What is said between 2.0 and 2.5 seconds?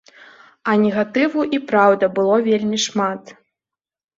было